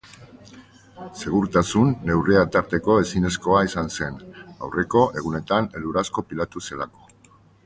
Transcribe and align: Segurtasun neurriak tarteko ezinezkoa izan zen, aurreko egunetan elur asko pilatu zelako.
Segurtasun 1.23 1.91
neurriak 2.09 2.49
tarteko 2.55 2.97
ezinezkoa 3.03 3.61
izan 3.69 3.95
zen, 3.99 4.19
aurreko 4.57 5.05
egunetan 5.23 5.73
elur 5.81 6.05
asko 6.05 6.29
pilatu 6.33 6.69
zelako. 6.71 7.09